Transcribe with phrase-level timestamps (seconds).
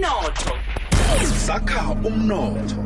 [0.00, 0.56] umnotho.
[1.46, 2.76] Sakha umnotho.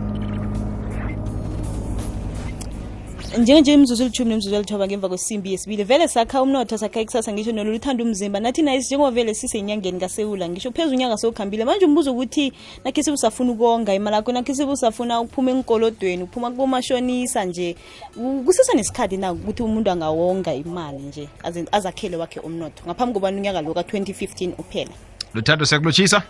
[3.39, 7.73] Njenganje imzuzu elithumi nemzuzu elithoba ngemva kwesimbi yesibili vele sakha umnotho sakha ikusasa ngisho nolo
[7.73, 8.41] luthanda umzimba.
[8.41, 12.52] Nathi naye njengoba vele sisenyangeni kasewula ngisho phezu unyanga sewukhambile manje umbuzo ukuthi
[12.84, 17.76] nakhe sebusafuna ukonga imali akho nakhe sebusafuna ukuphuma enkolodweni uphuma komashonisa nje
[18.14, 21.28] kusese kusesa nesikhathi na ukuthi umuntu angawonga imali nje
[21.72, 22.84] azakhele wakhe umnotho?
[22.86, 24.94] Ngaphambi kobani unyaka lo ka-2015 uphela.
[25.34, 26.22] Luthando siyakulotshisa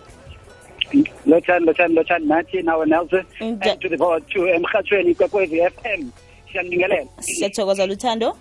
[1.26, 6.10] lotshani lotshani lotshani nathi nawe nelson and to the board to emhathweni kwekwezi f m
[6.52, 8.36] siyanibingelela siyathokoza luthando.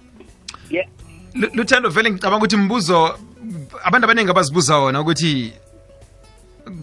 [0.69, 0.87] Yeah.
[1.35, 3.19] Lu- luthando vele ngicabanga ukuthi mbuzo
[3.83, 5.53] abantu abaningi abazibuza wona ukuthi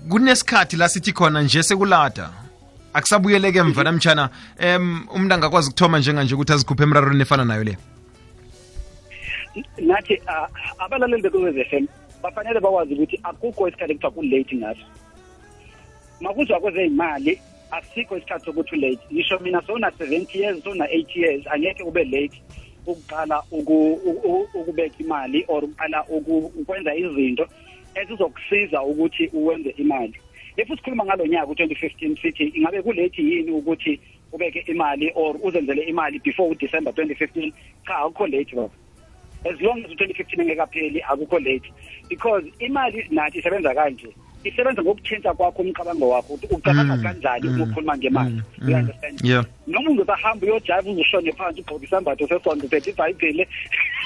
[0.08, 2.30] kunesikhathi la sithi khona nje sekulada?
[2.92, 4.30] Akusabuyeleke emva namtshana
[4.76, 7.76] um umuntu angakwazi ukuthoma njenganje ukuthi azikhuphe emrarweni efana nayo le?
[9.78, 10.20] Nathi
[10.78, 11.86] abalaleli bekwekwezi f m
[12.22, 14.84] bafanele bakwazi ukuthi akukho isikhathi ekuthiwa kulate ngaso
[16.20, 17.40] makuzwa kwezeyimali
[17.70, 18.98] asikho isikhathi sokuthi u-late.
[19.12, 22.42] Ngisho mina sowuna-seventy years sowuna-eighty years angeke ube late
[22.86, 27.46] ukuqala uku- u- u- ukubeka imali or uqala uku- ukwenza izinto
[27.94, 30.14] ezizokusiza ukuthi uwenze imali.
[30.56, 34.00] If sikhuluma ngalo nyaka u-twenty fifteen sithi ingabe kulate yini ukuthi
[34.32, 37.52] ubeke imali or uzenzele imali before udecember twenty fifteen?
[37.86, 38.70] Cha akukho late baba.
[39.44, 41.72] As long as u-twenty fifteen engekapheli akukho late.
[42.08, 44.08] Because imali nathi isebenza kanje.
[44.44, 48.42] Isebenza ngokutshintsha kwakho umcabango wakho ukuthi ucabanga Mm, kanjani mm, uma ukhuluma ngemali.
[48.58, 49.20] Mm, understand?
[49.24, 49.44] Yeah.
[49.66, 53.48] noma ungezahamba uyojayiva uzushone phansi ugqoke isambatho sesonto sethe ibhayibhile.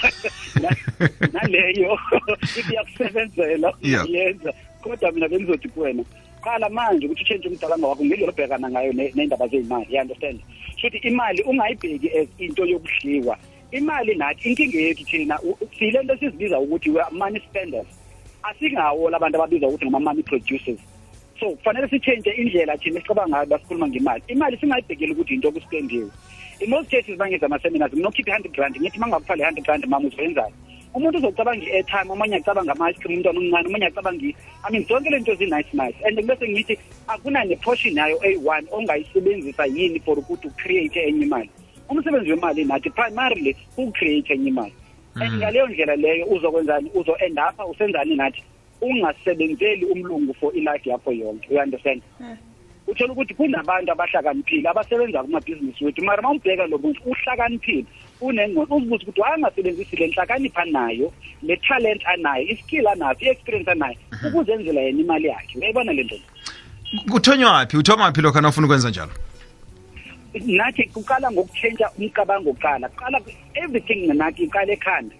[1.32, 1.98] Naleyo.
[2.70, 4.04] Iyakusebenzela Yeah.
[4.04, 4.52] uyenza.
[4.82, 6.04] Kodwa mina bengizothi kuwena
[6.42, 9.86] qala manje ukuthi utshentshe umcabango wakho ngendlela obhekana ngayo ney'ndaba zey'mali.
[9.94, 10.40] You understand?
[10.80, 13.38] Futhi imali ungayibheki as into yokudliwa.
[13.70, 15.38] Imali nathi inkinga yethu thina
[15.78, 17.86] sile nto sizibiza ukuthi we-money spenders
[18.48, 20.80] asingawo labantu ababiza ukuthi ngama-money producers.
[21.40, 24.22] So kufanele sitshentshe indlela thina esicabanga ngayo basikhuluma ngemali.
[24.28, 26.10] Imali singayibhekeli ukuthi into yokuspendiwe
[26.60, 30.08] in most cases bangenza ama-seminars nginokhipha i-hundred rand ngithi uma ngakufa le hundred rand mama
[30.08, 30.54] uzenzani
[30.94, 35.10] umuntu uzocabanga i-airtime omunye acabanga ama-ice cream umntwana omncane omunye acabanga i- i mean zonke
[35.10, 35.98] le nto zi-nice nice.
[36.06, 41.50] And bese ngithi akuna ne-portion yayo eyi-one ongayisebenzisa yini for ukuthi ucreate enye imali.
[41.88, 44.72] Umsebenzi wemali nathi primarily ukucreate enye imali.
[45.20, 47.38] And ngaleyo ndlela leyo uzokwenzani uzo-end
[47.70, 48.42] usenzani nathi?
[48.80, 52.38] Ungasebenzeli umlungu for ilife yakho yonke uyaunderstand understand?
[52.86, 56.04] Uthola ukuthi kunabantu abahlakaniphile abasebenza kumabhizinisi wethu.
[56.04, 57.84] Mara uma umbheka lo muntu uhlakaniphile.
[58.20, 63.96] Unengqondo uzibuza ukuthi wayengasebenzisi le nhlakanipha anayo le talent anayo i-skill anayo i-experience anayo
[64.26, 65.58] ukuzenzela yena imali yakhe.
[65.58, 66.16] Uyayibona le nto?
[67.10, 69.12] Kuthonywaphi uthomaphi lokho ufuna ukwenza njalo
[70.42, 72.88] nathi kuqala ngokutshentsha umcabango kuqala.
[72.88, 73.18] Kuqala
[73.54, 75.14] everything nathi iqala ekhanda.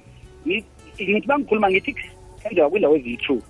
[0.46, 0.64] Ngi-
[1.00, 1.94] ngithi bangikhuluma ngithi
[2.44, 3.42] yenzeka kwindawo eziyi-two.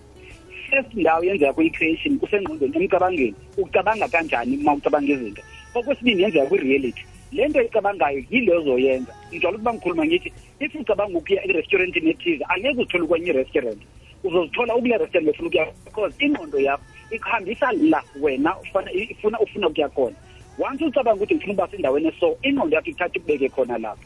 [0.70, 5.42] First ndawo yenzeka kwi-creation kusengqondweni emcabangeni ucabanga kanjani uma ucabanga izinto?
[5.74, 7.02] Okwesibili yenzeka kwi-reality.
[7.32, 9.12] Le nto ecabangayo yile ozoyenza.
[9.28, 13.80] Ngijwala ukuba ngikhuluma ngithi if ucabanga ukuya erestaurantini ethize angeke uthole kwenye irestaurant.
[14.24, 20.16] Uzozithola ukule restaurant befuna ukuya because ingqondo yakho ikuhambisa la wena ufuna ufuna ukuya khona
[20.58, 24.04] once ucabanga ukuthi ngifuna ukuba sendaweni eso ingqondo yakho ikuthatha ikubeke khona lapho.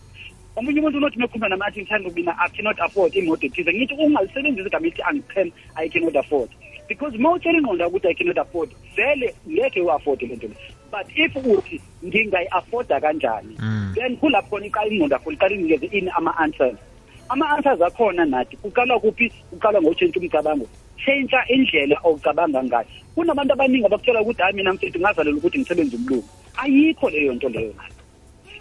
[0.56, 3.72] Omunye umuntu unothi mekhuluma nami athi ngithanda mina i cannot afford imoto ethize.
[3.72, 6.50] Ngithi ungalisebenzisi igama elithi angiqhela i cannot afford.
[6.88, 10.56] Because uma utshela ingqondo yakho ukuthi i cannot afford vele ngeke u-afford le nto le.
[10.90, 13.94] But if uthi ngingayi-afforda kanjani Mm.
[13.94, 16.78] then kulapho khona iqala ingqondo yakho liqala inikeze ini ama-answers.
[17.28, 19.30] Ama-answers akhona nathi kuqala kuphi?
[19.50, 20.66] Kuqala ngotshentsha umcabango.
[20.96, 22.88] Tshentsha indlela ocabanga ngayo.
[23.14, 26.28] Kunabantu abaningi abakutshela ukuthi hayi mina mfethu ngazalela ukuthi ngisebenze umlungu.
[26.62, 27.94] Ayikho leyo nto leyo nayo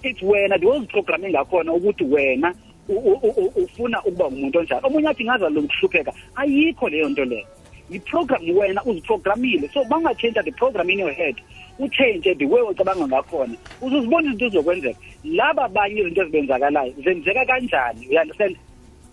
[0.04, 2.54] it's wena ndiwoziprogramme ngakhona ukuthi wena
[2.90, 7.26] u- u- u- u- ufuna ukuba ngumuntu onjani omunye athi ngazalela ukuhlupheka ayikho leyo nto
[7.26, 7.48] leyo.
[7.90, 11.36] Yiprogram wena uziprogramile so bangatshentsha the program in your head
[11.80, 13.56] utshentshe the way ocabanga ngakhona.
[13.82, 18.56] Uzozibona izinto ezizokwenzeka laba abanye izinto ezibenzakalayo zenzeka kanjani uyanderstand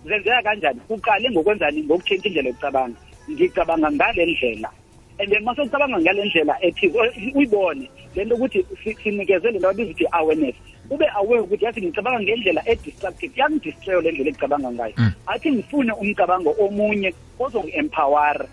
[0.04, 0.80] zenzeka kanjani?
[0.88, 2.98] Kuqale ngokwenzani ngokutshentsha indlela yokucabanga.
[3.30, 4.70] Ngicabanga ngale ndlela.
[5.19, 6.93] And then mase ucabanga ngale ndlela ethi
[7.34, 7.90] uyibone.
[8.14, 10.55] Le nto ukuthi si- sinikezele la babiza ukuthi awareness.
[10.90, 14.94] Ube aware ukuthi yathi ngicabanga ngendlela e-destructive yangidistrayo le ndlela engicabanga ngayo.
[14.96, 15.12] Mm.
[15.26, 18.46] athi ngifune umcabango omunye ozongi-empowera.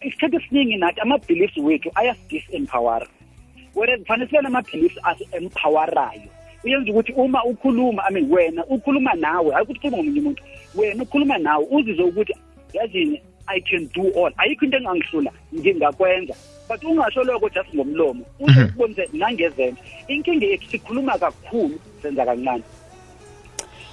[0.00, 3.06] Isikhathi esiningi nathi ama-beliefs wethu ayasi-disempowera.
[3.74, 6.28] Whereas kufanele sibe nama-beliefs asi-empowerayo
[6.64, 10.42] uyenza ukuthi uma ukhuluma i mean wena ukhuluma nawe hayi ukuthi ukhuluma ngomunye umuntu
[10.74, 12.34] wena ukhuluma nawe uzizwe ukuthi
[12.72, 14.30] yazini i can do all.
[14.38, 16.34] Ayikho into engangihlula ngingakwenza.
[16.68, 19.76] But ungasho lokho just ngomlomo uze kubonise nangezenzo
[20.08, 22.62] inkinga yethu sikhuluma kakhulu senza kancane.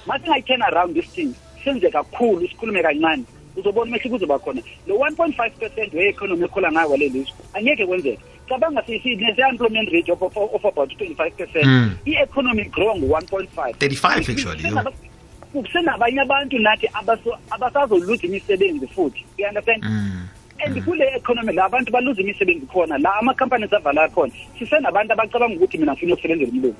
[0.06, 3.24] Masingayi-turn around this thing senze kakhulu sikhulume kancane.
[3.56, 4.62] Uzobona umehluko uzoba khona.
[4.86, 8.18] Lo 1.5 percent we-economy ekhula ngayo kwale lizwe angeke kwenzeke.
[8.48, 11.66] Cabanga sine-unemployment rate of, of, of about 25 percent.
[11.66, 11.96] Mm.
[12.06, 15.09] i-economy grow ngo-1.5 35 actually.
[15.52, 19.24] Kusenabanye abantu nathi abaso- abasazoluza imisebenzi futhi.
[19.38, 19.82] You understand?
[19.84, 20.28] Mm.
[20.62, 24.32] and kule economy la abantu baluza imisebenzi khona la ama-companies avala khona.
[24.58, 26.76] Sisenabantu abacabanga ukuthi mina ngifuna ukusebenzela umlungu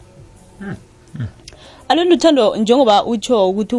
[1.91, 3.77] alo uthando njengoba utsho ukuthi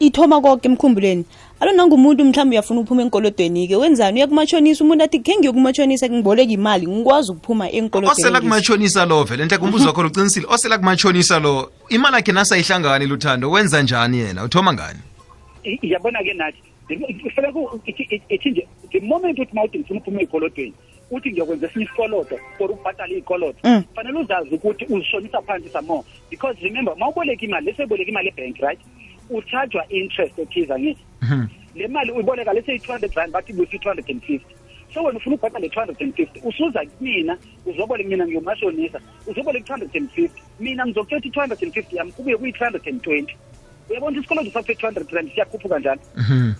[0.00, 1.24] ithoma konke emkhumbulweni
[1.60, 6.86] alo nangumuntu mhlawumbe uyafuna ukuphuma enkolodweni-ke wenzani uya kumashonisa umuntu athi khe ngiyokumatshonisa ngiboleka imali
[6.86, 7.68] ngikwazi ukuphuma
[8.10, 13.50] osela kumatshonisa lo vele nhle kumbuzo wakho ucinisile osela kumatshonisa lo imali yakhe nasayihlangani luthando
[13.50, 15.00] wenza njani yena uthoma ngani
[15.82, 20.72] yabona-ke nathi ithi- nje the moment uthi mawuthi ngifuna uphuma ey'kolotweni
[21.10, 23.82] uthi ngiyokwenza esinye isikoloto for ukubhatala iy'koloto Mm.
[23.94, 28.62] fanele uzazi ukuthi uzishonisa phansi some more because remember ma uboleka imali leseboleka imali ebhenki
[28.62, 28.80] right
[29.30, 31.46] ucharjwa interest ethize angithi Mhm.
[31.74, 34.54] le mali uyiboleka leseyi-two hundred rand bathi busi two hundred and fifty
[34.94, 39.58] so wena ufuna ukubhatala le two hundred and fifty usuza kumina uzoboleka mina ngiyomashonisa uzoboleka
[39.64, 43.02] i-two hundred and fifty mina ngizokuthetha i-two hundred and fifty yami kubuye kuyi-two hundred and
[43.02, 43.36] twenty
[43.90, 46.00] uyabona isikoloto sakho se-two hundred rand siyakhuphuka njalo.
[46.16, 46.52] Mhm.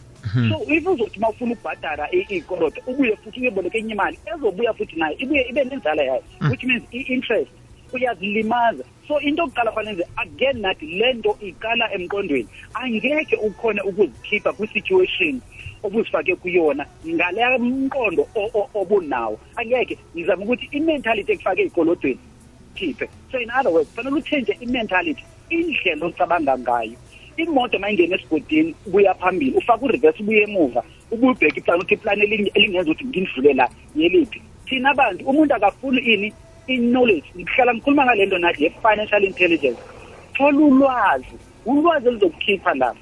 [0.51, 4.97] So if uzothi uma ufuna ukubhadala i- iy'koloto ubuye futhi uyeboleka enye imali ezobuya futhi
[4.97, 7.51] nayo ibuye ibe nenzala yayo which means i-interest
[7.93, 8.85] uyazilimaza.
[9.09, 15.41] So into yokuqala fanele nze again nathi le nto iqala emqondweni angeke ukhone ukuzikhipha kwi-situation
[15.83, 19.39] obuzifake kuyona ngale mqondo o- o- obunawo.
[19.57, 22.19] Angeke ngizama ukuthi i-mentality ekufake ey'kolodweni
[22.75, 26.97] khiphe so in other words fanele utshentshe i-mentality indlela ocabanga ngayo.
[27.37, 32.23] Imoto uma ingena esigodini ubuya phambili ufake ureverse ubuye emuva ubuye ubheke iplani uthi iplani
[32.23, 34.43] elinye- elingenza ukuthi ngindlule la yeliphi.
[34.67, 36.33] Thina abantu umuntu akafuni ini
[36.67, 39.81] i-knowledge ngihlala ngikhuluma ngale nto nathi ye-financial intelligence.
[40.35, 41.37] Thola ulwazi
[41.67, 43.01] ulwazi elizokukhipha lapha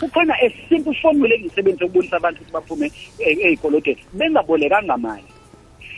[0.00, 5.24] kukhona a simple formula engiyisebenzisa ukubonisa abantu ukuthi baphume e- ey'koloteni bengabolekanga mali.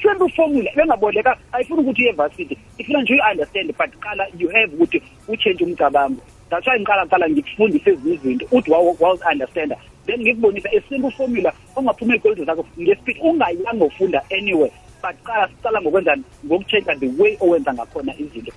[0.02, 5.02] Simple formula bengaboleka ayifuni ukuthi uye varsity ifuna nje uyi-understand but qala you have ukuthi
[5.28, 6.22] uchange umcabango.
[6.50, 12.14] That's why ngiqala qala ngikufundise ezinye izinto uthi wawu-understanda then ngikubonisa a simple formula ongaphuma
[12.14, 14.72] ey'koloteni zakho ngespeed ungayanga ufunda anywhere.
[15.02, 18.52] But qala siqala ngokwenzani ngokutshentsha the way owenza ngakhona izinto.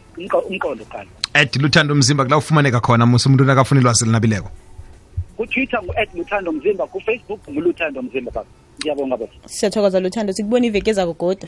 [0.50, 1.10] Umqondo qala.
[1.34, 4.50] Ed luthando mzimba kula ufumaneka khona musa umuntu nakafuna ilwazi linabileko
[5.38, 8.50] kutwitter ngu-ed luthando mzimba kufacebook nguluthando mzimba baba.
[8.80, 9.34] Ngiyabonga baba.
[9.46, 10.34] Siyathokoza luthando.
[10.34, 11.48] Sikubona iveke ezakugoda